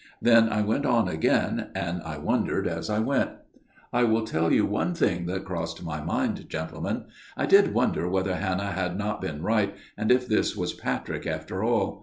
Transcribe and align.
Then 0.19 0.49
I 0.49 0.61
went 0.63 0.87
on 0.87 1.07
again 1.07 1.69
and 1.75 2.01
I 2.01 2.17
wondered 2.17 2.67
as 2.67 2.89
I 2.89 2.97
went." 2.97 3.33
I 3.93 4.03
will 4.03 4.25
tell 4.25 4.51
you 4.51 4.65
one 4.65 4.95
thing 4.95 5.27
that 5.27 5.45
crossed 5.45 5.83
my 5.83 6.01
mind, 6.03 6.49
gentlemen. 6.49 7.05
I 7.37 7.45
did 7.45 7.71
wonder 7.75 8.09
whether 8.09 8.33
Hannah 8.37 8.71
had 8.71 8.97
not 8.97 9.21
been 9.21 9.43
right, 9.43 9.75
and 9.95 10.11
if 10.11 10.27
this 10.27 10.57
was 10.57 10.73
Patrick 10.73 11.27
after 11.27 11.63
all. 11.63 11.99